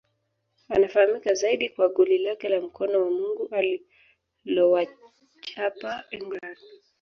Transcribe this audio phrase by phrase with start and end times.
[0.69, 6.57] Anafahamika zaidi kwa goli lake la mkono wa Mungu alilowachapa England